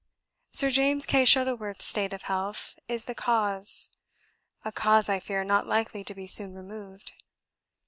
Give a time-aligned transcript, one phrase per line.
[0.51, 3.91] Sir James Kay Shuttleworth's state of health is the cause
[4.65, 7.13] a cause, I fear, not likely to be soon removed.